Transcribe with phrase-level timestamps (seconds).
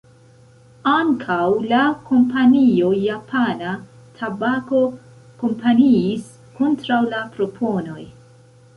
[0.91, 3.75] Ankaŭ la kompanio Japana
[4.21, 4.83] Tabako
[5.45, 6.29] kampanjis
[6.61, 8.05] kontraŭ la proponoj.